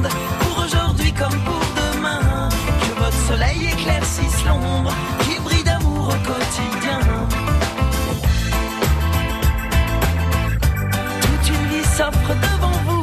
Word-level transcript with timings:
pour 0.00 0.64
aujourd'hui 0.64 1.12
comme 1.12 1.38
pour 1.44 1.60
demain, 1.76 2.48
que 2.80 2.98
votre 2.98 3.26
soleil 3.26 3.68
éclaircisse 3.72 4.44
l'ombre, 4.46 4.92
qu'il 5.20 5.42
brille 5.42 5.64
d'amour 5.64 6.08
au 6.08 6.28
quotidien. 6.28 7.00
Toute 11.20 11.48
une 11.48 11.66
vie 11.68 11.84
s'offre 11.84 12.32
devant 12.46 12.78
vous. 12.86 13.02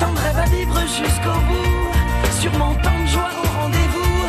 Tant 0.00 0.12
de 0.12 0.18
rêves 0.18 0.38
à 0.38 0.48
vivre 0.56 0.80
jusqu'au 0.80 1.38
bout. 1.48 2.40
Sûrement 2.40 2.74
tant 2.74 2.98
de 3.02 3.08
joie 3.08 3.30
au 3.42 3.62
rendez-vous. 3.62 4.20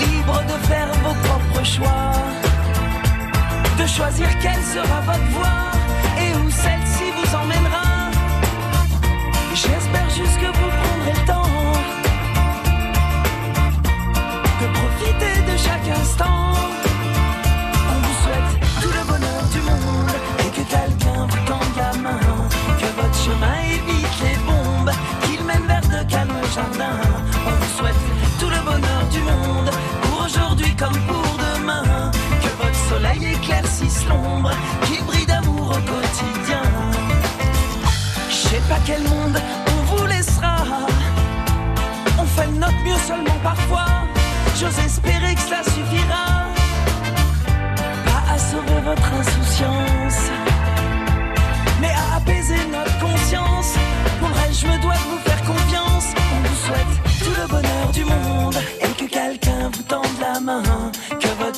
Libre 0.00 0.42
de 0.42 0.66
faire 0.66 0.88
vos 1.04 1.14
propres 1.26 1.64
choix. 1.64 2.12
De 3.78 3.86
choisir 3.86 4.28
quelle 4.40 4.62
sera 4.62 5.00
votre 5.02 5.28
voie 5.30 5.63
jusqu'à 10.14 10.52
bout. 10.52 10.73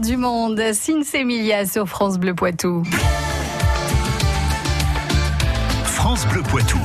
Du 0.00 0.16
monde, 0.16 0.58
Sins 0.72 1.12
Emilia 1.12 1.66
sur 1.66 1.86
France 1.86 2.16
Bleu 2.16 2.34
Poitou. 2.34 2.82
France 5.84 6.26
Bleu 6.28 6.42
Poitou. 6.42 6.78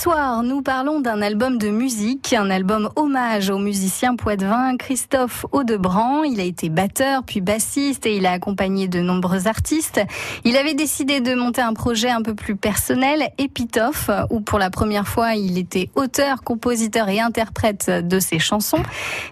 Soir, 0.00 0.42
nous 0.42 0.62
parlons 0.62 1.00
d'un 1.00 1.20
album 1.20 1.58
de 1.58 1.68
musique, 1.68 2.32
un 2.32 2.48
album 2.48 2.88
hommage 2.96 3.50
au 3.50 3.58
musicien 3.58 4.16
poitevin 4.16 4.78
Christophe 4.78 5.44
Audebrand. 5.52 6.22
Il 6.24 6.40
a 6.40 6.44
été 6.44 6.70
batteur 6.70 7.22
puis 7.22 7.42
bassiste 7.42 8.06
et 8.06 8.16
il 8.16 8.24
a 8.24 8.30
accompagné 8.30 8.88
de 8.88 9.00
nombreux 9.00 9.46
artistes. 9.46 10.00
Il 10.44 10.56
avait 10.56 10.72
décidé 10.72 11.20
de 11.20 11.34
monter 11.34 11.60
un 11.60 11.74
projet 11.74 12.08
un 12.08 12.22
peu 12.22 12.34
plus 12.34 12.56
personnel, 12.56 13.28
Epitophe, 13.36 14.08
où 14.30 14.40
pour 14.40 14.58
la 14.58 14.70
première 14.70 15.06
fois 15.06 15.34
il 15.34 15.58
était 15.58 15.90
auteur, 15.96 16.44
compositeur 16.44 17.10
et 17.10 17.20
interprète 17.20 17.90
de 17.90 18.20
ses 18.20 18.38
chansons. 18.38 18.82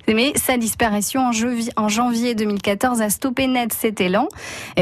Mais 0.06 0.34
sa 0.36 0.58
disparition 0.58 1.28
en 1.28 1.32
janvier- 1.32 1.72
en 1.78 1.88
janvier 1.88 2.34
2014 2.34 3.00
a 3.00 3.08
stoppé 3.08 3.46
net 3.46 3.72
cet 3.72 4.02
élan. 4.02 4.28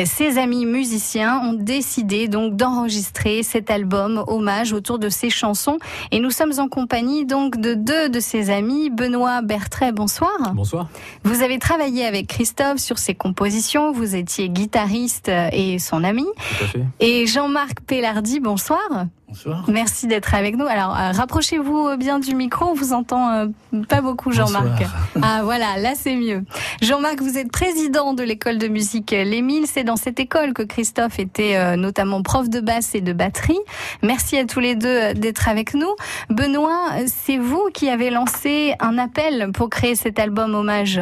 Ses 0.05 0.39
amis 0.39 0.67
musiciens 0.67 1.39
ont 1.45 1.53
décidé 1.53 2.27
donc 2.27 2.57
d'enregistrer 2.57 3.45
cet 3.45 3.71
album 3.71 4.25
hommage 4.27 4.73
autour 4.73 4.99
de 4.99 5.11
ses 5.11 5.31
chansons. 5.31 5.76
Et 6.11 6.21
nous 6.21 6.31
sommes 6.31 6.53
en 6.59 6.69
compagnie 6.69 7.27
donc 7.27 7.61
de 7.61 7.75
deux 7.75 8.09
de 8.09 8.21
ses 8.21 8.51
amis. 8.51 8.91
Benoît 8.91 9.43
Bertret, 9.43 9.93
bonsoir. 9.93 10.55
Bonsoir. 10.55 10.89
Vous 11.25 11.43
avez 11.43 11.59
travaillé 11.59 12.05
avec 12.05 12.27
Christophe 12.27 12.79
sur 12.79 12.99
ses 12.99 13.15
compositions. 13.15 13.93
Vous 13.93 14.15
étiez 14.15 14.49
guitariste 14.49 15.31
et 15.53 15.79
son 15.79 16.05
ami. 16.05 16.25
Tout 16.25 16.65
à 16.65 16.67
fait. 16.67 16.85
Et 17.01 17.27
Jean-Marc 17.27 17.81
Pellardi, 17.81 18.41
bonsoir. 18.41 19.07
Bonsoir. 19.37 19.65
Merci 19.69 20.07
d'être 20.07 20.35
avec 20.35 20.57
nous. 20.57 20.67
Alors, 20.67 20.97
euh, 20.97 21.13
rapprochez-vous 21.13 21.97
bien 21.99 22.19
du 22.19 22.35
micro. 22.35 22.67
On 22.67 22.75
vous 22.75 22.93
entend 22.95 23.31
euh, 23.31 23.47
pas 23.89 24.01
beaucoup, 24.01 24.33
Jean-Marc. 24.33 24.85
Ah, 25.23 25.41
voilà, 25.43 25.79
là, 25.79 25.95
c'est 25.95 26.15
mieux. 26.15 26.45
Jean-Marc, 26.83 27.21
vous 27.21 27.39
êtes 27.39 27.51
président 27.51 28.15
de 28.15 28.23
l'école 28.23 28.59
de 28.59 28.69
musique 28.69 29.11
L'Émile. 29.11 29.67
C'est 29.67 29.85
dans 29.85 29.97
cette 29.97 30.21
école 30.21 30.53
que 30.53 30.63
Christophe 30.63 31.19
était 31.19 31.57
euh, 31.57 31.77
notamment 31.77 32.23
prof 32.23 32.49
de 32.49 32.61
basse 32.61 32.95
et 32.95 33.01
de 33.01 33.13
batterie. 33.13 33.59
Merci 34.03 34.37
à 34.37 34.45
tous 34.45 34.61
les 34.61 34.75
deux 34.75 34.89
euh, 34.89 35.15
d'être 35.15 35.49
avec 35.49 35.75
nous. 35.75 35.91
Benoît, 36.31 36.91
euh, 36.95 37.05
c'est 37.07 37.39
vous 37.39 37.69
qui 37.73 37.89
avez 37.89 38.11
lancé 38.11 38.75
un 38.81 38.99
appel 38.99 39.51
pour 39.53 39.71
créer 39.71 39.95
cet 39.95 40.19
album 40.19 40.55
hommage. 40.55 41.01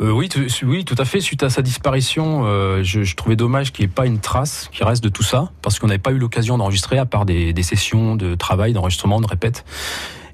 Euh, 0.00 0.10
oui, 0.10 0.28
tout, 0.28 0.94
à 0.98 1.04
fait. 1.04 1.20
Suite 1.20 1.42
à 1.42 1.50
sa 1.50 1.62
disparition, 1.62 2.42
euh, 2.44 2.82
je, 2.82 3.02
je 3.02 3.16
trouvais 3.16 3.36
dommage 3.36 3.72
qu'il 3.72 3.84
n'y 3.84 3.90
ait 3.90 3.94
pas 3.94 4.06
une 4.06 4.20
trace 4.20 4.68
qui 4.72 4.84
reste 4.84 5.02
de 5.02 5.08
tout 5.08 5.22
ça, 5.22 5.50
parce 5.62 5.78
qu'on 5.78 5.86
n'avait 5.86 5.98
pas 5.98 6.12
eu 6.12 6.18
l'occasion 6.18 6.58
d'enregistrer, 6.58 6.98
à 6.98 7.06
part 7.06 7.24
des, 7.24 7.52
des 7.52 7.62
sessions 7.62 8.14
de 8.14 8.34
travail, 8.34 8.72
d'enregistrement, 8.72 9.20
de 9.20 9.26
répète. 9.26 9.64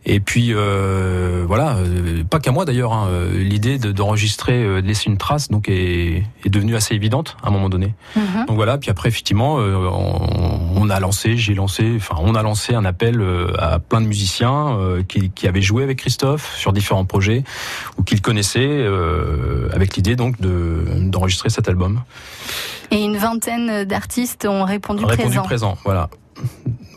Et 0.05 0.19
puis 0.19 0.49
euh, 0.53 1.45
voilà, 1.47 1.77
euh, 1.77 2.25
pas 2.25 2.41
qu'à 2.41 2.51
moi 2.51 2.65
d'ailleurs. 2.65 2.93
hein, 2.93 3.07
euh, 3.09 3.39
L'idée 3.43 3.79
de- 3.79 3.93
d'enregistrer, 3.93 4.65
euh, 4.65 4.83
de 4.83 4.87
laisser 4.89 5.09
une 5.09 5.17
trace, 5.17 5.49
donc 5.49 5.69
est, 5.69 6.25
est 6.45 6.49
devenue 6.51 6.75
assez 6.75 6.95
évidente 6.97 7.37
à 7.43 7.49
un 7.49 7.51
moment 7.53 7.69
donné. 7.69 7.95
Mhm. 8.17 8.47
Donc 8.49 8.57
voilà, 8.57 8.79
puis 8.79 8.91
après 8.91 9.09
effectivement, 9.09 9.55
on, 9.57 10.73
on 10.77 10.91
a 10.91 10.99
lancé, 10.99 11.37
j'ai 11.37 11.55
lancé, 11.55 11.93
enfin 11.97 12.17
on 12.19 12.35
a 12.35 12.43
lancé 12.43 12.75
un 12.75 12.85
appel 12.85 13.25
à 13.59 13.79
plein 13.79 14.01
de 14.01 14.07
musiciens 14.07 14.77
qui, 15.07 15.31
qui 15.31 15.47
avaient 15.47 15.63
joué 15.63 15.85
avec 15.85 15.99
Christophe 15.99 16.57
sur 16.57 16.73
différents 16.73 17.05
projets 17.05 17.45
ou 17.97 18.03
qu'il 18.03 18.21
connaissait, 18.21 18.67
euh, 18.67 19.69
avec 19.73 19.95
l'idée 19.97 20.17
donc 20.17 20.41
de 20.41 20.85
d'enregistrer 20.99 21.49
cet 21.51 21.69
album. 21.69 22.03
Et 22.91 23.03
une 23.05 23.17
vingtaine 23.19 23.85
d'artistes 23.85 24.47
ont 24.47 24.65
répondu, 24.65 25.05
Répondu 25.05 25.29
présent. 25.29 25.43
présent, 25.45 25.79
voilà. 25.85 26.11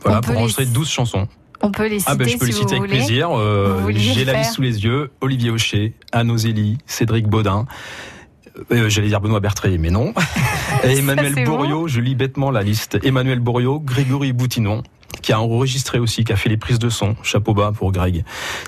Voilà, 0.02 0.18
On 0.18 0.22
pour 0.22 0.34
les- 0.34 0.40
enregistrer 0.40 0.66
12 0.66 0.90
chansons. 0.90 1.28
On 1.66 1.72
peut 1.72 1.88
les 1.88 2.00
citer 2.00 2.12
Ah 2.12 2.16
ben 2.16 2.28
je 2.28 2.38
peux 2.38 2.46
si 2.46 2.52
les 2.52 2.58
citer 2.58 2.72
avec 2.76 2.82
voulez. 2.90 2.98
plaisir. 2.98 3.30
Euh, 3.32 3.92
J'ai 3.92 4.24
la 4.26 4.34
faire 4.34 4.42
liste 4.42 4.54
sous 4.54 4.62
les 4.62 4.84
yeux. 4.84 5.12
Olivier 5.22 5.50
Aucher, 5.50 5.94
Anne 6.12 6.30
Ozélie, 6.32 6.78
Cédric 6.86 7.28
Baudin. 7.28 7.66
euh, 8.72 8.88
J'allais 8.90 9.08
dire 9.08 9.20
Benoît 9.22 9.40
Bertré, 9.40 9.78
mais 9.78 9.90
non. 9.90 10.14
Et 10.84 10.98
Emmanuel 11.00 11.34
bon. 11.36 11.44
Bourriot, 11.44 11.88
je 11.88 12.00
lis 12.02 12.16
bêtement 12.16 12.52
la 12.52 12.62
liste. 12.64 13.00
Emmanuel 13.04 13.40
Bourriot, 13.40 13.80
Grégory 13.80 14.32
Boutinon, 14.34 14.84
qui 15.22 15.34
a 15.34 15.40
enregistré 15.42 16.00
aussi, 16.00 16.24
qui 16.24 16.32
a 16.34 16.36
fait 16.36 16.50
les 16.50 16.58
prises 16.58 16.80
de 16.80 16.90
son. 16.90 17.16
Chapeau 17.24 17.54
bas 17.54 17.72
pour 17.76 17.92
Greg. 17.92 18.24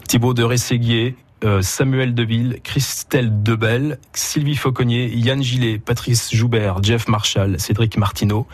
Thibaut 0.08 0.34
de 0.34 0.44
Rességuier, 0.44 1.16
Samuel 1.62 2.16
Deville, 2.16 2.60
Christelle 2.64 3.44
Debelle, 3.44 4.00
Sylvie 4.14 4.56
Fauconnier, 4.56 5.08
Yann 5.16 5.42
Gillet, 5.44 5.78
Patrice 5.78 6.34
Joubert, 6.34 6.82
Jeff 6.84 7.08
Marshall, 7.08 7.60
Cédric 7.60 7.98
Martineau, 7.98 8.48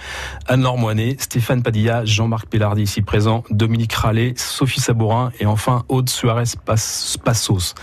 Anne-Laure 0.47 0.77
Moinet, 0.77 1.15
Stéphane 1.19 1.63
Padilla, 1.63 2.03
Jean-Marc 2.05 2.47
Pellardi 2.47 2.83
ici 2.83 3.01
présent, 3.01 3.43
Dominique 3.49 3.93
Rallet, 3.93 4.33
Sophie 4.35 4.81
Sabourin 4.81 5.31
et 5.39 5.45
enfin 5.45 5.83
Aude 5.87 6.09
Suarez 6.09 6.43
Pas- 6.65 6.75
Passos. 7.23 7.73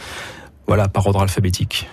Voilà, 0.70 0.86
par 0.86 1.04
ordre 1.04 1.20
alphabétique. 1.20 1.88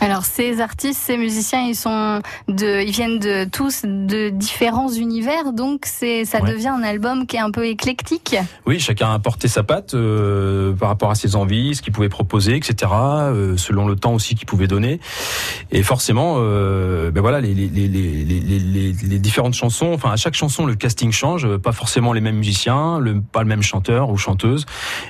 Alors 0.00 0.24
ces 0.24 0.60
artistes, 0.60 1.00
ces 1.04 1.16
musiciens, 1.16 1.62
ils 1.62 1.74
sont 1.74 2.22
de, 2.46 2.80
ils 2.80 2.92
viennent 2.92 3.18
de 3.18 3.42
tous 3.42 3.82
de 3.84 4.28
différents 4.28 4.88
univers, 4.88 5.52
donc 5.52 5.82
c'est, 5.84 6.24
ça 6.24 6.40
Ouais. 6.40 6.52
devient 6.52 6.68
un 6.68 6.84
album 6.84 7.26
qui 7.26 7.34
est 7.34 7.40
un 7.40 7.50
peu 7.50 7.66
éclectique. 7.66 8.36
Oui, 8.66 8.78
chacun 8.78 9.08
a 9.10 9.14
apporté 9.14 9.48
sa 9.48 9.64
patte 9.64 9.94
euh, 9.94 10.72
par 10.74 10.90
rapport 10.90 11.10
à 11.10 11.16
ses 11.16 11.34
envies, 11.34 11.74
ce 11.74 11.82
qu'il 11.82 11.92
pouvait 11.92 12.08
proposer, 12.08 12.54
etc. 12.54 12.92
euh, 12.92 13.56
selon 13.56 13.88
le 13.88 13.96
temps 13.96 14.14
aussi 14.14 14.36
qu'il 14.36 14.46
pouvait 14.46 14.68
donner. 14.68 15.00
Et 15.72 15.82
forcément, 15.82 16.36
euh, 16.38 17.10
ben 17.10 17.22
voilà, 17.22 17.40
les, 17.40 17.52
différentes 19.18 19.54
chansons. 19.54 19.90
Enfin, 19.92 20.12
à 20.12 20.16
chaque 20.16 20.34
chanson, 20.34 20.66
le 20.66 20.76
casting 20.76 21.10
change. 21.10 21.56
Pas 21.56 21.72
forcément 21.72 22.12
les 22.12 22.20
mêmes 22.20 22.36
musiciens, 22.36 23.00
le, 23.00 23.20
pas 23.20 23.42
le 23.42 23.48
même 23.48 23.62
chanteur 23.62 24.08
ou 24.10 24.16
chanteuse. 24.16 24.66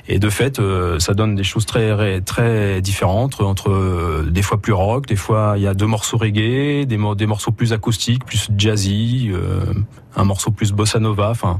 Et 0.07 0.17
de 0.17 0.29
fait, 0.31 0.59
ça 0.97 1.13
donne 1.13 1.35
des 1.35 1.43
choses 1.43 1.67
très 1.67 2.21
très 2.21 2.81
différentes 2.81 3.10
entre 3.11 3.69
euh, 3.69 4.27
des 4.29 4.41
fois 4.41 4.57
plus 4.59 4.73
rock, 4.73 5.05
des 5.07 5.15
fois 5.15 5.53
il 5.57 5.63
y 5.63 5.67
a 5.67 5.73
deux 5.73 5.85
morceaux 5.87 6.17
reggae, 6.17 6.85
des, 6.85 6.97
mo- 6.97 7.15
des 7.15 7.25
morceaux 7.27 7.51
plus 7.51 7.73
acoustiques, 7.73 8.25
plus 8.25 8.47
jazzy, 8.57 9.29
euh, 9.33 9.73
un 10.15 10.23
morceau 10.23 10.51
plus 10.51 10.71
bossa 10.71 10.99
nova. 10.99 11.29
Enfin, 11.29 11.59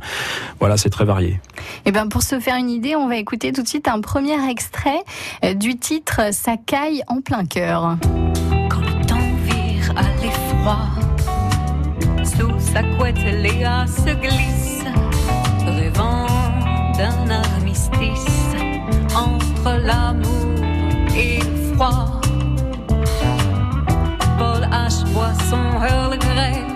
voilà, 0.59 0.77
c'est 0.77 0.89
très 0.89 1.05
varié. 1.05 1.39
Et 1.85 1.91
ben 1.91 2.07
pour 2.07 2.23
se 2.23 2.39
faire 2.39 2.55
une 2.55 2.69
idée, 2.69 2.95
on 2.95 3.07
va 3.07 3.17
écouter 3.17 3.51
tout 3.51 3.63
de 3.63 3.67
suite 3.67 3.87
un 3.87 4.01
premier 4.01 4.37
extrait 4.49 5.03
euh, 5.45 5.53
du 5.53 5.77
titre 5.77 6.33
Ça 6.33 6.55
caille 6.57 7.03
en 7.07 7.21
plein 7.21 7.45
cœur. 7.45 7.97
Quand 8.69 8.81
le 8.81 9.05
temps 9.05 9.17
vire 9.45 9.93
à 9.95 10.03
l'effroi, 10.21 10.77
sous 12.23 12.51
sa 12.59 12.83
couette, 12.83 13.17
Léa 13.17 13.85
se 13.87 14.13
glisse, 14.15 14.83
rêvant 15.65 16.27
d'un 16.97 17.29
armistice 17.29 18.55
entre 19.15 19.77
l'amour 19.83 20.30
froid. 21.81 22.21
Paul 24.37 24.63
H. 24.71 25.03
boit 25.13 25.33
son 25.49 25.63
Earl 25.81 26.70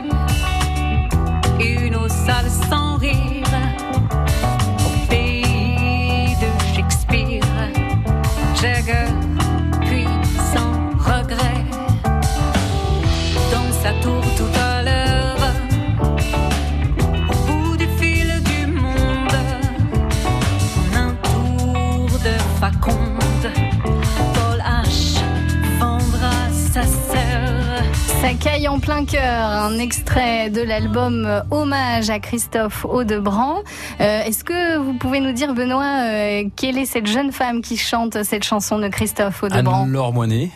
Ça 28.25 28.33
caille 28.33 28.68
en 28.68 28.80
plein 28.80 29.06
cœur, 29.06 29.45
un 29.45 29.77
extrait 29.77 30.50
de 30.50 30.60
l'album 30.62 31.25
euh, 31.27 31.42
Hommage 31.51 32.10
à 32.10 32.18
Christophe 32.18 32.83
Audebrand. 32.83 33.60
Euh, 34.01 34.24
Est-ce 34.24 34.44
que 34.44 34.77
vous 34.77 34.95
pouvez 34.95 35.19
nous 35.19 35.31
dire, 35.31 35.54
Benoît, 35.54 36.01
euh, 36.10 36.44
quelle 36.56 36.80
est 36.80 36.86
cette 36.86 37.06
jeune 37.06 37.31
femme 37.31 37.62
qui 37.62 37.77
chante 37.77 38.24
cette 38.24 38.44
chanson 38.44 38.80
de 38.80 38.88
Christophe 38.88 39.44
Audebrand? 39.44 39.83
Anne-Laure 39.83 40.12
Moinet, 40.12 40.50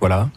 voilà, 0.00 0.28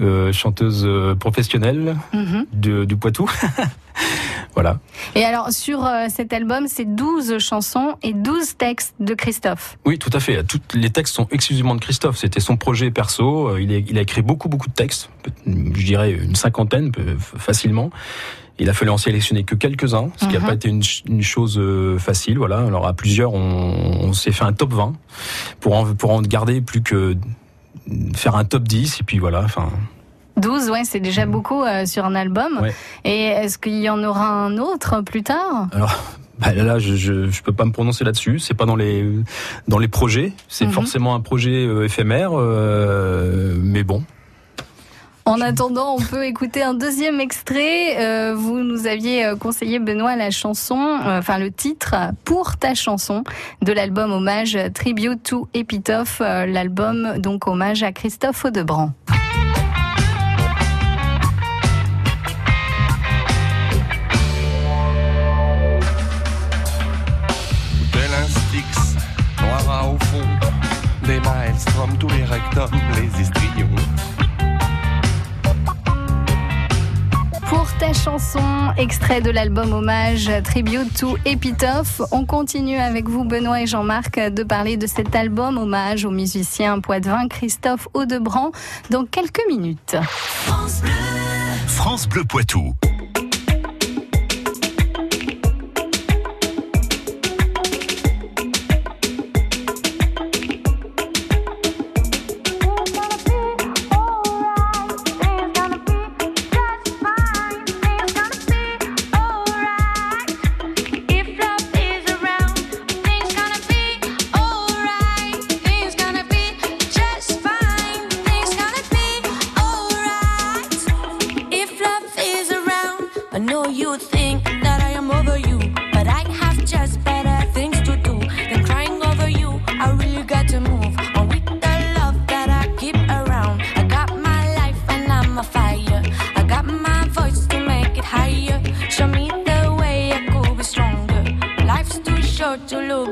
Euh, 0.00 0.30
chanteuse 0.32 0.86
professionnelle 1.20 1.96
Mhm. 2.12 2.46
de- 2.52 2.84
du 2.84 2.96
Poitou. 2.96 3.30
voilà. 4.56 4.80
Et 5.14 5.22
alors, 5.24 5.52
sur 5.52 5.84
euh, 5.86 6.06
cet 6.08 6.32
album, 6.32 6.66
c'est 6.66 6.84
12 6.86 7.38
chansons 7.38 7.94
et 8.02 8.12
12 8.14 8.56
textes 8.56 8.94
de 8.98 9.14
Christophe. 9.14 9.78
Oui, 9.84 9.98
tout 9.98 10.10
à 10.12 10.18
fait. 10.18 10.42
Toutes 10.42 10.74
les 10.74 10.90
textes 10.90 11.14
sont 11.14 11.28
exclusivement 11.30 11.74
de 11.76 11.80
Christophe. 11.80 12.16
C'était 12.16 12.40
son 12.40 12.56
projet 12.56 12.90
perso. 12.90 13.50
Euh, 13.50 13.60
Il 13.60 13.72
a, 13.72 13.76
il 13.78 13.96
a 13.98 14.00
écrit 14.00 14.22
beaucoup, 14.22 14.48
beaucoup 14.48 14.66
de 14.68 14.72
textes. 14.74 15.10
Je 15.46 15.84
dirais 15.84 16.10
une 16.12 16.34
cinquantaine, 16.34 16.90
facilement. 17.38 17.90
Il 18.58 18.70
a 18.70 18.72
fallu 18.72 18.90
en 18.90 18.96
sélectionner 18.96 19.44
que 19.44 19.54
quelques-uns, 19.54 20.08
ce 20.16 20.24
qui 20.26 20.32
n'a 20.32 20.40
Mhm. 20.40 20.46
pas 20.46 20.54
été 20.54 20.68
une, 20.70 20.82
ch- 20.82 21.02
une 21.06 21.22
chose 21.22 21.58
euh, 21.58 21.98
facile. 21.98 22.38
Voilà. 22.38 22.56
Alors 22.60 22.86
à 22.86 22.94
plusieurs, 22.94 23.34
on, 23.34 23.38
on 24.08 24.12
s'est 24.14 24.32
fait 24.32 24.44
un 24.44 24.54
top 24.54 24.72
20 24.72 24.94
pour 25.60 25.76
en, 25.76 25.94
pour 25.94 26.10
en 26.12 26.22
garder 26.22 26.62
plus 26.62 26.80
que 26.82 27.14
faire 28.14 28.34
un 28.34 28.44
top 28.46 28.62
10 28.64 29.00
et 29.00 29.04
puis 29.04 29.18
voilà. 29.18 29.42
Enfin, 29.44 29.68
12, 30.46 30.70
ouais, 30.70 30.82
c'est 30.84 31.00
déjà 31.00 31.26
beaucoup 31.26 31.64
euh, 31.64 31.86
sur 31.86 32.04
un 32.04 32.14
album. 32.14 32.60
Ouais. 32.62 32.72
Et 33.04 33.24
est-ce 33.26 33.58
qu'il 33.58 33.80
y 33.80 33.90
en 33.90 34.02
aura 34.04 34.28
un 34.28 34.58
autre 34.58 35.00
plus 35.00 35.24
tard? 35.24 35.66
Alors, 35.72 35.92
bah 36.38 36.52
là, 36.54 36.62
là, 36.62 36.78
je, 36.78 36.94
je, 36.94 37.28
je 37.30 37.42
peux 37.42 37.52
pas 37.52 37.64
me 37.64 37.72
prononcer 37.72 38.04
là-dessus. 38.04 38.38
C'est 38.38 38.54
pas 38.54 38.64
dans 38.66 38.76
les 38.76 39.04
dans 39.66 39.78
les 39.80 39.88
projets. 39.88 40.32
C'est 40.48 40.66
Mhm. 40.66 40.72
forcément 40.72 41.14
un 41.16 41.20
projet 41.20 41.66
euh, 41.66 41.84
éphémère, 41.84 42.30
euh, 42.34 43.54
mais 43.60 43.82
bon. 43.82 44.04
En 45.24 45.40
attendant, 45.40 45.96
on 45.98 46.00
peut 46.00 46.24
écouter 46.24 46.62
un 46.62 46.74
deuxième 46.74 47.20
extrait. 47.20 47.96
Euh, 47.98 48.32
vous 48.36 48.58
nous 48.60 48.86
aviez 48.86 49.24
euh, 49.26 49.34
conseillé, 49.34 49.80
Benoît, 49.80 50.14
la 50.14 50.30
chanson, 50.30 50.78
euh, 50.78 51.18
enfin 51.18 51.38
le 51.38 51.50
titre 51.50 51.96
pour 52.24 52.56
ta 52.56 52.74
chanson 52.74 53.24
de 53.62 53.72
l'album 53.72 54.12
hommage 54.12 54.56
Tribute 54.74 55.20
to 55.24 55.48
Epitaph, 55.54 56.20
euh, 56.20 56.46
l'album 56.46 57.18
donc 57.18 57.48
hommage 57.48 57.82
à 57.82 57.90
Christophe 57.90 58.44
Audebrand. 58.44 58.92
Extrait 78.74 79.20
de 79.20 79.30
l'album 79.30 79.72
hommage 79.72 80.30
Tribute 80.44 80.92
to 80.98 81.16
Epitaph, 81.24 82.00
on 82.10 82.24
continue 82.24 82.76
avec 82.76 83.08
vous, 83.08 83.24
Benoît 83.24 83.62
et 83.62 83.66
Jean-Marc, 83.66 84.18
de 84.18 84.42
parler 84.42 84.76
de 84.76 84.86
cet 84.86 85.14
album 85.14 85.58
hommage 85.58 86.04
au 86.04 86.10
musicien 86.10 86.80
poitevin 86.80 87.28
Christophe 87.28 87.88
Audebrand 87.94 88.52
dans 88.90 89.04
quelques 89.04 89.42
minutes. 89.48 89.96
France 91.66 92.08
Bleu 92.08 92.24
Poitou. 92.24 92.74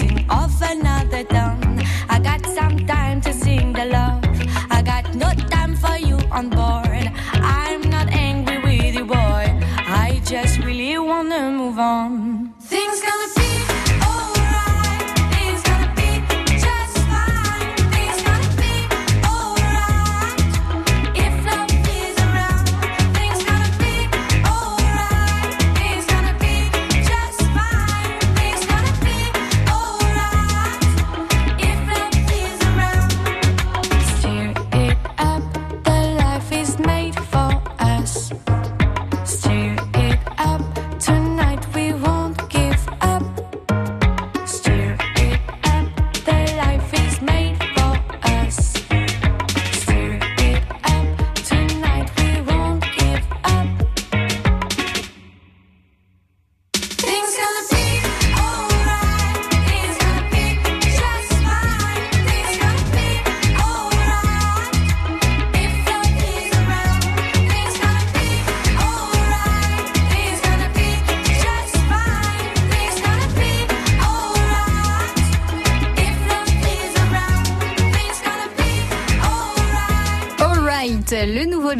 rising 0.00 0.24
of 0.30 0.62
another 0.62 0.87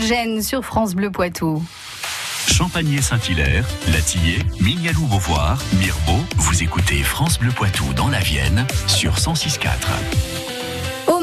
Gen 0.08 0.40
sur 0.40 0.64
France 0.64 0.94
Bleu 0.94 1.10
Poitou. 1.10 1.62
Champagné-Saint-Hilaire, 2.50 3.68
Latillé, 3.92 4.38
Mignalou 4.58 5.04
Beauvoir, 5.04 5.62
Mirbeau, 5.78 6.24
vous 6.36 6.62
écoutez 6.62 7.02
France 7.02 7.38
Bleu 7.38 7.50
Poitou 7.50 7.92
dans 7.92 8.08
la 8.08 8.20
Vienne 8.20 8.66
sur 8.86 9.16
106.4. 9.16 10.47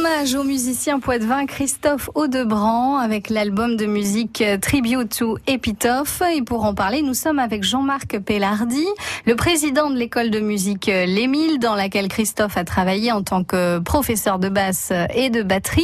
Hommage 0.06 0.36
au 0.36 0.44
musicien 0.44 1.00
poitevin 1.00 1.48
Christophe 1.48 2.12
Audebranc 2.14 2.98
avec 2.98 3.32
l'album 3.32 3.76
de 3.76 3.88
musique 3.88 4.42
euh, 4.42 4.58
Tribute 4.60 5.18
to 5.18 5.40
Epitaph. 5.48 6.22
Et 6.32 6.44
pour 6.44 6.64
en 6.64 6.76
parler, 6.76 7.02
nous 7.02 7.16
sommes 7.16 7.40
avec 7.40 7.64
Jean-Marc 7.64 8.20
Pellardi, 8.20 8.86
le 9.26 9.36
président 9.36 9.90
de 9.90 9.96
l'école 9.96 10.30
de 10.30 10.40
musique 10.40 10.90
euh, 10.90 11.08
L'Émile, 11.08 11.58
dans 11.58 11.74
laquelle 11.74 12.08
Christophe 12.08 12.56
a 12.56 12.64
travaillé 12.64 13.12
en 13.12 13.24
tant 13.24 13.44
que 13.44 13.80
professeur 13.80 14.38
de 14.38 14.48
basse 14.48 14.90
euh, 14.92 15.08
et 15.16 15.32
de 15.32 15.42
batterie, 15.42 15.84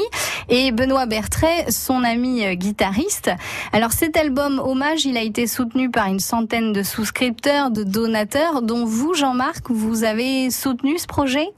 et 0.50 0.72
Benoît 0.72 1.08
Bertret, 1.08 1.72
son 1.72 2.04
ami 2.04 2.56
guitariste. 2.58 3.32
Alors 3.74 3.92
cet 3.92 4.18
album 4.18 4.62
Hommage, 4.64 5.06
il 5.06 5.18
a 5.18 5.22
été 5.24 5.48
soutenu 5.48 5.90
par 5.90 6.08
une 6.08 6.20
centaine 6.20 6.74
de 6.74 6.84
souscripteurs, 6.84 7.72
de 7.72 7.84
donateurs, 7.84 8.62
dont 8.62 8.86
vous, 8.86 9.16
Jean-Marc, 9.16 9.72
vous 9.72 10.04
avez 10.04 10.52
soutenu 10.52 11.00
ce 11.00 11.08
projet? 11.08 11.50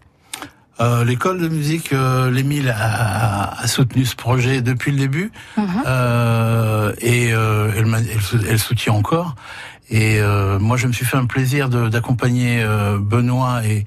Euh, 0.82 1.04
L'école 1.04 1.40
de 1.40 1.48
musique, 1.48 1.94
euh, 1.94 2.32
l'Émile 2.32 2.74
a, 2.76 3.60
a 3.62 3.68
soutenu 3.68 4.06
ce 4.06 4.16
projet 4.16 4.62
depuis 4.62 4.92
le 4.92 4.98
début 4.98 5.32
Mhm. 5.58 5.68
euh, 5.86 6.94
et 7.00 7.32
euh, 7.34 7.72
elle, 7.78 7.86
elle, 7.86 8.46
elle 8.50 8.60
soutient 8.60 8.94
encore. 8.94 9.36
Et 9.90 10.20
euh, 10.20 10.58
moi, 10.60 10.78
je 10.78 10.88
me 10.88 10.94
suis 10.94 11.06
fait 11.06 11.18
un 11.18 11.26
plaisir 11.26 11.70
d'accompagner 11.70 12.64
euh, 12.64 12.98
Benoît 13.00 13.62
et, 13.66 13.86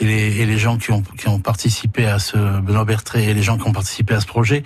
et, 0.00 0.04
les, 0.04 0.40
et 0.40 0.46
les 0.46 0.58
gens 0.58 0.76
qui 0.78 0.90
ont, 0.90 1.02
qui 1.16 1.28
ont 1.28 1.38
participé 1.38 2.06
à 2.06 2.18
ce 2.18 2.36
Benoît 2.60 2.84
Bertré 2.84 3.24
et 3.30 3.34
les 3.34 3.42
gens 3.42 3.56
qui 3.56 3.68
ont 3.68 3.72
participé 3.72 4.14
à 4.14 4.20
ce 4.20 4.26
projet, 4.26 4.64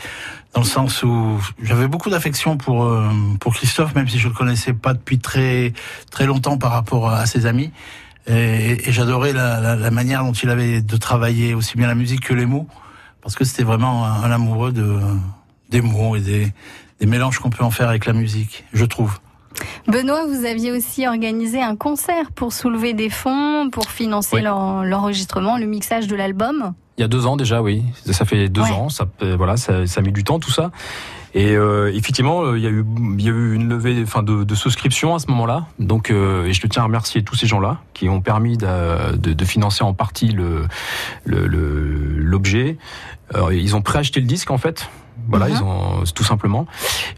dans 0.54 0.62
le 0.62 0.66
sens 0.66 1.02
où 1.02 1.38
j'avais 1.62 1.88
beaucoup 1.88 2.08
d'affection 2.08 2.56
pour 2.56 2.90
pour 3.38 3.54
Christophe, 3.54 3.94
même 3.94 4.08
si 4.08 4.18
je 4.18 4.28
le 4.28 4.34
connaissais 4.34 4.72
pas 4.72 4.94
depuis 4.94 5.18
très 5.18 5.74
très 6.10 6.24
longtemps 6.24 6.56
par 6.56 6.72
rapport 6.72 7.10
à 7.10 7.26
ses 7.26 7.44
amis. 7.44 7.70
Et, 8.28 8.88
et 8.88 8.92
j'adorais 8.92 9.32
la, 9.32 9.60
la, 9.60 9.76
la 9.76 9.90
manière 9.90 10.22
dont 10.24 10.32
il 10.32 10.50
avait 10.50 10.80
de 10.82 10.96
travailler 10.96 11.54
aussi 11.54 11.76
bien 11.76 11.86
la 11.86 11.94
musique 11.94 12.20
que 12.26 12.34
les 12.34 12.46
mots, 12.46 12.66
parce 13.22 13.34
que 13.34 13.44
c'était 13.44 13.62
vraiment 13.64 14.04
un, 14.06 14.22
un 14.22 14.30
amoureux 14.30 14.72
de 14.72 14.98
des 15.70 15.80
mots 15.80 16.16
et 16.16 16.20
des, 16.20 16.52
des 17.00 17.06
mélanges 17.06 17.38
qu'on 17.38 17.50
peut 17.50 17.64
en 17.64 17.70
faire 17.70 17.88
avec 17.88 18.06
la 18.06 18.12
musique, 18.14 18.64
je 18.72 18.84
trouve. 18.84 19.18
Benoît, 19.86 20.24
vous 20.26 20.44
aviez 20.46 20.72
aussi 20.72 21.06
organisé 21.06 21.60
un 21.62 21.74
concert 21.76 22.30
pour 22.32 22.52
soulever 22.52 22.92
des 22.94 23.10
fonds, 23.10 23.70
pour 23.70 23.90
financer 23.90 24.36
Oui. 24.36 24.42
l'enregistrement, 24.42 25.58
le 25.58 25.66
mixage 25.66 26.06
de 26.06 26.16
l'album? 26.16 26.74
Il 26.96 27.02
y 27.02 27.04
a 27.04 27.08
deux 27.08 27.26
ans 27.26 27.36
déjà, 27.36 27.62
oui. 27.62 27.82
Ça 28.10 28.24
fait 28.24 28.48
deux 28.48 28.62
Ouais. 28.62 28.70
ans. 28.72 28.88
Ça, 28.88 29.06
peut- 29.06 29.34
voilà, 29.34 29.56
ça, 29.56 29.86
ça 29.86 30.00
a 30.00 30.02
mis 30.02 30.12
du 30.12 30.24
temps 30.24 30.38
tout 30.38 30.50
ça. 30.50 30.70
Et 31.34 31.56
euh, 31.56 31.92
effectivement, 31.94 32.42
euh, 32.42 32.58
il 32.58 32.64
y 32.64 32.66
a 32.66 32.70
eu, 32.70 32.84
il 33.18 33.24
y 33.24 33.28
a 33.28 33.32
eu 33.32 33.54
une 33.54 33.68
levée, 33.68 34.00
enfin, 34.02 34.22
de, 34.22 34.44
de 34.44 34.54
souscription 34.54 35.14
à 35.14 35.18
ce 35.18 35.26
moment-là. 35.28 35.66
Donc, 35.78 36.10
euh, 36.10 36.46
et 36.46 36.52
je 36.52 36.66
tiens 36.66 36.82
à 36.82 36.86
remercier 36.86 37.22
tous 37.22 37.34
ces 37.36 37.46
gens-là 37.46 37.78
qui 37.94 38.08
ont 38.08 38.20
permis 38.20 38.56
de, 38.56 39.16
de, 39.16 39.32
de 39.34 39.44
financer 39.44 39.84
en 39.84 39.92
partie 39.94 40.28
le 40.28 40.66
le- 41.24 41.46
le- 41.46 42.18
l'objet. 42.18 42.76
Ils 43.52 43.76
ont 43.76 43.82
préacheté 43.82 44.20
le 44.20 44.26
disque 44.26 44.50
en 44.50 44.56
fait. 44.58 44.88
Voilà, 45.28 45.48
Mhm. 45.48 45.54
ils 45.56 45.62
ont 45.62 46.04
tout 46.14 46.24
simplement. 46.24 46.66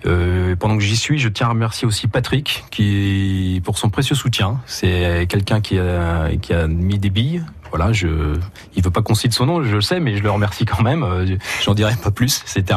Euh, 0.07 0.57
pendant 0.57 0.76
que 0.76 0.83
j'y 0.83 0.97
suis, 0.97 1.19
je 1.21 1.29
tiens 1.29 1.47
à 1.47 1.50
remercier 1.50 1.87
aussi 1.87 2.09
Patrick 2.09 2.64
qui 2.73 3.61
pour 3.64 3.79
son 3.79 3.90
précieux 3.90 4.17
soutien. 4.17 4.59
C'est 4.67 5.26
quelqu'un 5.29 5.61
qui 5.61 5.79
a 5.79 6.31
qui 6.43 6.52
a 6.52 6.67
mis 6.67 6.99
des 6.99 7.11
billes. 7.11 7.45
Voilà, 7.71 7.93
je 7.93 8.37
il 8.75 8.83
veut 8.83 8.91
pas 8.91 9.03
qu'on 9.03 9.15
cite 9.15 9.33
son 9.33 9.47
nom, 9.47 9.62
je 9.62 9.75
le 9.75 9.81
sais, 9.81 10.00
mais 10.00 10.17
je 10.17 10.23
le 10.23 10.31
remercie 10.31 10.65
quand 10.65 10.83
même. 10.83 11.03
Euh, 11.03 11.37
J'en 11.62 11.75
dirai 11.75 11.95
pas 12.03 12.11
plus. 12.11 12.43
C'est 12.47 12.69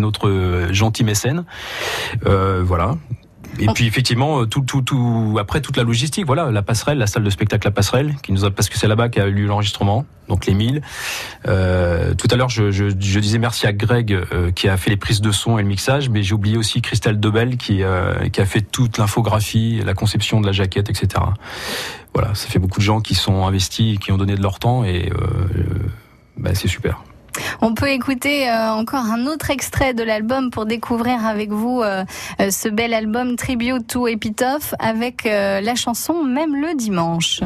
notre 0.00 0.28
euh, 0.28 0.72
gentil 0.72 1.04
mécène. 1.04 1.44
Euh, 2.26 2.62
voilà. 2.64 2.94
Et 3.58 3.66
puis 3.74 3.86
effectivement, 3.86 4.42
euh, 4.42 4.46
tout, 4.46 4.60
tout, 4.60 4.82
tout, 4.82 5.36
après 5.40 5.60
toute 5.60 5.76
la 5.76 5.82
logistique, 5.82 6.26
voilà, 6.26 6.50
la 6.50 6.62
passerelle, 6.62 6.98
la 6.98 7.06
salle 7.06 7.24
de 7.24 7.30
spectacle, 7.30 7.66
la 7.66 7.70
passerelle, 7.70 8.14
qui 8.22 8.32
nous 8.32 8.44
a, 8.44 8.50
parce 8.50 8.68
que 8.68 8.78
c'est 8.78 8.86
là-bas 8.86 9.08
qu'a 9.08 9.26
eu 9.26 9.32
lieu 9.32 9.46
l'enregistrement, 9.46 10.04
donc 10.28 10.46
les 10.46 10.54
1000. 10.54 10.82
Euh, 11.46 12.14
tout 12.14 12.28
à 12.30 12.36
l'heure, 12.36 12.50
je, 12.50 12.70
je, 12.70 12.88
je 12.88 13.18
disais 13.18 13.38
merci 13.38 13.66
à 13.66 13.72
Greg 13.72 14.12
euh, 14.12 14.52
qui 14.52 14.68
a 14.68 14.76
fait 14.76 14.90
les 14.90 14.96
prises 14.96 15.20
de 15.20 15.32
son 15.32 15.58
et 15.58 15.62
le 15.62 15.68
mixage, 15.68 16.08
mais 16.08 16.22
j'ai 16.22 16.34
oublié 16.34 16.56
aussi 16.56 16.82
Christelle 16.82 17.18
Debel 17.18 17.56
qui, 17.56 17.82
euh, 17.82 18.28
qui 18.28 18.40
a 18.40 18.46
fait 18.46 18.60
toute 18.60 18.98
l'infographie, 18.98 19.80
la 19.84 19.94
conception 19.94 20.40
de 20.40 20.46
la 20.46 20.52
jaquette, 20.52 20.90
etc. 20.90 21.24
Voilà, 22.14 22.34
ça 22.34 22.48
fait 22.48 22.58
beaucoup 22.58 22.80
de 22.80 22.84
gens 22.84 23.00
qui 23.00 23.14
sont 23.14 23.46
investis, 23.46 23.98
qui 23.98 24.12
ont 24.12 24.16
donné 24.16 24.34
de 24.34 24.42
leur 24.42 24.58
temps 24.58 24.84
et 24.84 25.10
euh, 25.12 25.16
euh, 25.56 25.64
bah, 26.36 26.50
c'est 26.54 26.68
super. 26.68 27.02
On 27.60 27.74
peut 27.74 27.90
écouter 27.90 28.48
euh, 28.48 28.72
encore 28.72 29.04
un 29.04 29.26
autre 29.26 29.50
extrait 29.50 29.94
de 29.94 30.02
l'album 30.02 30.50
pour 30.50 30.66
découvrir 30.66 31.24
avec 31.24 31.50
vous 31.50 31.82
ce 32.38 32.68
bel 32.68 32.94
album 32.94 33.36
Tribute 33.36 33.86
to 33.86 34.08
Epitaph 34.08 34.74
avec 34.80 35.24
la 35.24 35.74
chanson 35.76 36.24
Même 36.24 36.60
le 36.60 36.74
dimanche. 36.74 37.40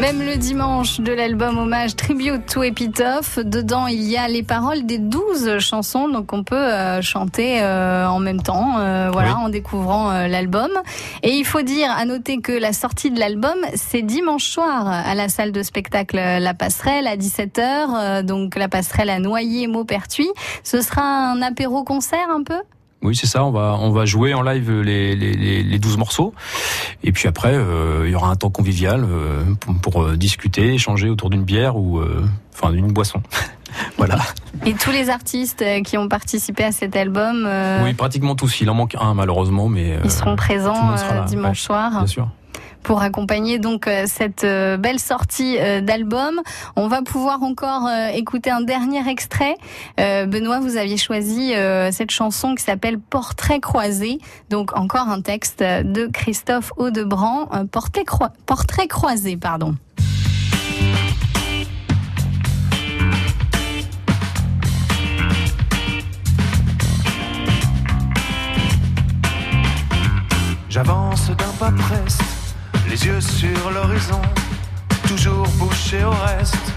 Même 0.00 0.22
le 0.22 0.36
dimanche 0.36 1.00
de 1.00 1.12
l'album 1.12 1.58
hommage 1.58 1.96
Tribute 1.96 2.46
to 2.46 2.62
Epitaph, 2.62 3.38
dedans 3.40 3.88
il 3.88 4.02
y 4.04 4.16
a 4.16 4.28
les 4.28 4.44
paroles 4.44 4.86
des 4.86 4.98
12 4.98 5.58
chansons, 5.58 6.08
donc 6.08 6.32
on 6.32 6.44
peut 6.44 6.54
euh, 6.54 7.02
chanter 7.02 7.60
euh, 7.60 8.06
en 8.06 8.20
même 8.20 8.40
temps, 8.40 8.78
euh, 8.78 9.10
voilà, 9.12 9.30
Oui. 9.38 9.44
en 9.46 9.48
découvrant 9.48 10.10
euh, 10.12 10.28
l'album. 10.28 10.70
Et 11.24 11.32
il 11.32 11.44
faut 11.44 11.62
dire, 11.62 11.90
à 11.90 12.04
noter 12.04 12.40
que 12.40 12.52
la 12.52 12.72
sortie 12.72 13.10
de 13.10 13.18
l'album, 13.18 13.56
c'est 13.74 14.02
dimanche 14.02 14.44
soir 14.48 14.86
à 14.86 15.14
la 15.16 15.28
salle 15.28 15.50
de 15.50 15.62
spectacle 15.64 16.16
La 16.16 16.54
Passerelle 16.54 17.08
à 17.08 17.16
17h, 17.16 17.60
euh, 17.60 18.22
donc 18.22 18.54
La 18.54 18.68
Passerelle 18.68 19.10
à 19.10 19.18
Noyer, 19.18 19.66
Maupertuis. 19.66 20.30
Ce 20.62 20.80
sera 20.80 21.02
un 21.02 21.42
apéro 21.42 21.82
concert 21.82 22.28
un 22.30 22.44
peu? 22.44 22.60
Oui, 23.02 23.14
c'est 23.14 23.26
ça. 23.26 23.44
On 23.44 23.50
va 23.52 23.76
on 23.80 23.90
va 23.90 24.04
jouer 24.04 24.34
en 24.34 24.42
live 24.42 24.80
les 24.80 25.14
les, 25.14 25.34
les, 25.34 25.62
les 25.62 25.78
12 25.78 25.96
morceaux. 25.98 26.34
Et 27.04 27.12
puis 27.12 27.28
après, 27.28 27.54
euh, 27.54 28.02
il 28.06 28.12
y 28.12 28.14
aura 28.14 28.28
un 28.30 28.36
temps 28.36 28.50
convivial 28.50 29.04
euh, 29.08 29.44
pour, 29.60 29.74
pour, 29.76 30.02
euh, 30.02 30.16
discuter, 30.16 30.74
échanger 30.74 31.08
autour 31.08 31.30
d'une 31.30 31.44
bière 31.44 31.76
ou 31.76 31.98
euh, 32.00 32.24
enfin 32.54 32.72
d'une 32.72 32.92
boisson. 32.92 33.22
voilà. 33.98 34.18
Et 34.66 34.74
tous 34.74 34.90
les 34.90 35.10
artistes 35.10 35.62
euh, 35.62 35.82
qui 35.82 35.96
ont 35.96 36.08
participé 36.08 36.64
à 36.64 36.72
cet 36.72 36.96
album, 36.96 37.44
euh, 37.46 37.84
Oui, 37.84 37.94
pratiquement 37.94 38.34
tous. 38.34 38.60
Il 38.60 38.70
en 38.70 38.74
manque 38.74 38.96
un 38.98 39.14
malheureusement, 39.14 39.68
mais 39.68 39.92
euh, 39.92 40.00
ils 40.04 40.10
seront 40.10 40.34
présents 40.34 40.74
monde 40.82 40.98
sera 40.98 41.14
là, 41.14 41.24
dimanche 41.24 41.60
ouais, 41.60 41.66
soir. 41.66 41.90
bien 41.90 42.06
sûr. 42.06 42.28
Pour 42.82 43.02
accompagner 43.02 43.58
donc 43.58 43.86
euh, 43.86 44.04
cette 44.06 44.44
euh, 44.44 44.76
belle 44.76 44.98
sortie 44.98 45.58
euh, 45.58 45.80
d'album. 45.80 46.40
On 46.76 46.88
va 46.88 47.02
pouvoir 47.02 47.42
encore 47.42 47.88
écouter 48.14 48.50
un 48.50 48.60
dernier 48.60 49.08
extrait. 49.08 49.56
Benoît, 49.96 50.60
vous 50.60 50.76
aviez 50.76 50.96
choisi 50.96 51.52
cette 51.90 52.10
chanson 52.10 52.54
qui 52.54 52.62
s'appelle 52.62 52.98
Portrait 52.98 53.60
croisé. 53.60 54.18
Donc 54.50 54.76
encore 54.76 55.08
un 55.08 55.20
texte 55.20 55.62
de 55.62 56.06
Christophe 56.06 56.72
Audebrand, 56.76 57.48
euh, 57.52 57.64
Portrait, 57.64 58.04
Portrait 58.46 58.88
croisé, 58.88 59.36
pardon. 59.36 59.74
J'avance 70.68 71.30
d'un 71.30 71.52
pas 71.58 71.72
preste, 71.72 72.22
les 73.00 73.06
yeux 73.06 73.20
sur 73.20 73.70
l'horizon, 73.70 74.20
toujours 75.06 75.46
bouché 75.58 76.02
au 76.04 76.10
reste. 76.10 76.72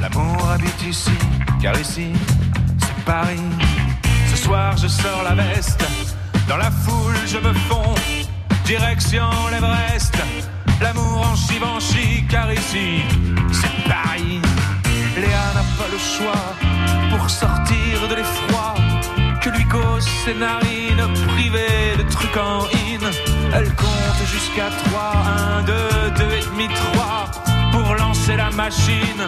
L'amour 0.00 0.48
habite 0.50 0.82
ici, 0.88 1.16
car 1.60 1.78
ici, 1.78 2.12
c'est 2.78 3.04
Paris. 3.04 3.40
Ce 4.30 4.36
soir, 4.36 4.76
je 4.76 4.86
sors 4.86 5.22
la 5.22 5.34
veste, 5.34 5.84
dans 6.48 6.56
la 6.56 6.70
foule, 6.70 7.16
je 7.26 7.38
me 7.38 7.52
fonds, 7.52 7.94
direction 8.64 9.28
l'Everest. 9.50 10.14
L'amour 10.80 11.26
en 11.30 11.34
Givenchy, 11.34 12.24
car 12.28 12.52
ici, 12.52 13.02
c'est 13.52 13.88
Paris. 13.88 14.40
Léa 15.16 15.46
n'a 15.54 15.64
pas 15.78 15.88
le 15.90 15.98
choix 15.98 16.44
pour 17.10 17.28
sortir 17.30 18.08
de 18.10 18.14
l'effroi 18.14 18.74
que 19.40 19.50
lui 19.50 19.64
causent 19.64 20.08
ses 20.24 20.34
narines 20.34 21.06
privées 21.28 21.96
de 21.98 22.02
trucs 22.10 22.36
en 22.36 22.64
in. 22.64 23.25
Elle 23.54 23.74
compte 23.74 24.26
jusqu'à 24.26 24.68
3, 24.90 25.12
1, 25.58 25.62
2, 25.62 25.72
2 26.18 26.24
et 26.24 26.44
demi, 26.50 26.68
3 26.68 27.30
pour 27.72 27.94
lancer 27.94 28.36
la 28.36 28.50
machine 28.50 29.22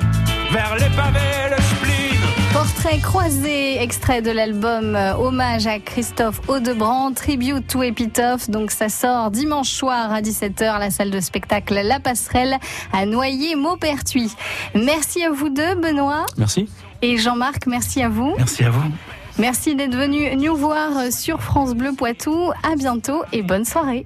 vers 0.50 0.74
les 0.74 0.88
pavés, 0.96 1.50
le 1.50 1.62
spleen. 1.62 2.18
Portrait 2.52 2.98
croisé, 2.98 3.80
extrait 3.82 4.22
de 4.22 4.30
l'album 4.30 4.96
euh, 4.96 5.14
Hommage 5.14 5.66
à 5.66 5.78
Christophe 5.78 6.40
Audebrand, 6.48 7.12
Tribute 7.12 7.66
to 7.66 7.82
Epitaph. 7.82 8.48
Donc 8.50 8.70
ça 8.70 8.88
sort 8.88 9.30
dimanche 9.30 9.70
soir 9.70 10.12
à 10.12 10.22
17h 10.22 10.64
à 10.64 10.78
la 10.78 10.90
salle 10.90 11.10
de 11.10 11.20
spectacle 11.20 11.74
La 11.74 12.00
Passerelle 12.00 12.56
à 12.92 13.06
Noyer-Maupertuis. 13.06 14.32
Merci 14.74 15.22
à 15.22 15.30
vous 15.30 15.50
deux, 15.50 15.74
Benoît. 15.74 16.24
Merci. 16.36 16.68
Et 17.02 17.16
Jean-Marc, 17.18 17.66
merci 17.66 18.02
à 18.02 18.08
vous. 18.08 18.34
Merci 18.38 18.64
à 18.64 18.70
vous. 18.70 18.90
Merci 19.38 19.76
d'être 19.76 19.94
venu 19.94 20.34
nous 20.36 20.56
voir 20.56 21.12
sur 21.12 21.40
France 21.40 21.74
Bleu 21.74 21.92
Poitou. 21.96 22.50
À 22.64 22.74
bientôt 22.74 23.22
et 23.32 23.42
bonne 23.42 23.64
soirée. 23.64 24.04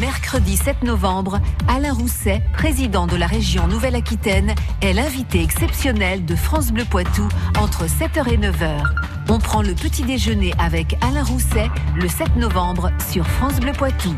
Mercredi 0.00 0.56
7 0.56 0.84
novembre, 0.84 1.40
Alain 1.66 1.92
Rousset, 1.92 2.40
président 2.52 3.08
de 3.08 3.16
la 3.16 3.26
région 3.26 3.66
Nouvelle-Aquitaine, 3.66 4.54
est 4.80 4.92
l'invité 4.92 5.42
exceptionnel 5.42 6.24
de 6.24 6.36
France 6.36 6.70
Bleu 6.70 6.84
Poitou 6.84 7.26
entre 7.58 7.86
7h 7.86 8.32
et 8.32 8.38
9h. 8.38 8.84
On 9.28 9.38
prend 9.40 9.62
le 9.62 9.74
petit 9.74 10.04
déjeuner 10.04 10.54
avec 10.60 10.96
Alain 11.02 11.24
Rousset 11.24 11.68
le 11.96 12.08
7 12.08 12.36
novembre 12.36 12.92
sur 13.10 13.26
France 13.26 13.58
Bleu 13.58 13.72
Poitou. 13.72 14.14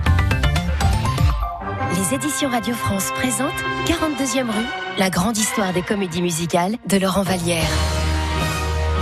Les 1.97 2.15
éditions 2.15 2.51
Radio 2.51 2.75
France 2.75 3.11
présentent 3.15 3.65
42e 3.87 4.51
rue, 4.51 4.67
la 4.99 5.09
grande 5.09 5.39
histoire 5.39 5.73
des 5.73 5.83
comédies 5.83 6.23
musicales 6.23 6.77
de 6.87 6.99
Laurent 6.99 7.23
Vallière. 7.23 7.69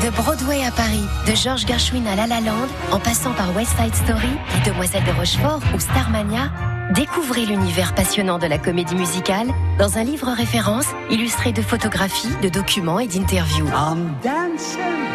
De 0.03 0.11
Broadway 0.11 0.65
à 0.65 0.71
Paris, 0.71 1.05
de 1.27 1.35
George 1.35 1.67
Gershwin 1.67 2.07
à 2.07 2.15
La 2.15 2.29
La 2.29 2.41
Land, 2.41 2.69
en 2.93 3.01
passant 3.01 3.33
par 3.33 3.55
West 3.57 3.73
Side 3.77 3.95
Story, 3.95 4.29
Les 4.55 4.71
Demoiselles 4.71 5.03
de 5.05 5.11
Rochefort 5.11 5.61
ou 5.75 5.81
Starmania, 5.81 6.53
découvrez 6.95 7.45
l'univers 7.47 7.95
passionnant 7.95 8.39
de 8.39 8.47
la 8.47 8.59
comédie 8.59 8.95
musicale 8.95 9.49
dans 9.77 9.99
un 9.99 10.05
livre 10.05 10.29
référence 10.29 10.87
illustré 11.11 11.51
de 11.51 11.63
photographies, 11.63 12.29
de 12.43 12.49
documents 12.49 13.01
et 13.01 13.09
d'interviews. 13.09 13.67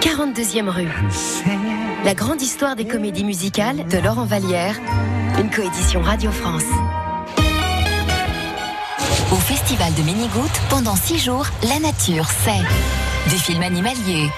42e 0.01 0.67
rue. 0.67 0.89
La 2.03 2.13
grande 2.13 2.41
histoire 2.41 2.75
des 2.75 2.85
comédies 2.85 3.23
musicales 3.23 3.87
de 3.87 3.97
Laurent 3.99 4.25
Vallière, 4.25 4.75
une 5.39 5.49
coédition 5.49 6.01
Radio 6.01 6.29
France. 6.29 6.63
Au 9.31 9.37
festival 9.37 9.93
de 9.93 10.03
Ménigoutte, 10.03 10.61
pendant 10.69 10.95
six 10.95 11.19
jours, 11.19 11.47
la 11.63 11.79
nature, 11.79 12.27
c'est 12.43 13.31
des 13.31 13.37
films 13.37 13.63
animaliers, 13.63 14.29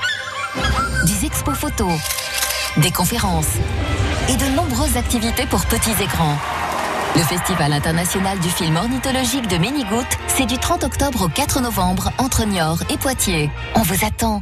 des 1.05 1.25
expos 1.25 1.55
photos, 1.55 1.93
des 2.77 2.91
conférences 2.91 3.57
et 4.27 4.35
de 4.35 4.45
nombreuses 4.55 4.97
activités 4.97 5.45
pour 5.45 5.65
petits 5.65 5.91
et 6.01 6.07
grands. 6.07 6.37
Le 7.15 7.21
Festival 7.21 7.71
international 7.73 8.39
du 8.39 8.49
film 8.49 8.75
ornithologique 8.75 9.47
de 9.47 9.57
Ménigoutte, 9.57 10.17
c'est 10.27 10.45
du 10.45 10.57
30 10.57 10.83
octobre 10.83 11.25
au 11.25 11.27
4 11.29 11.61
novembre 11.61 12.11
entre 12.17 12.45
Niort 12.45 12.79
et 12.89 12.97
Poitiers. 12.97 13.49
On 13.75 13.81
vous 13.81 14.05
attend. 14.05 14.41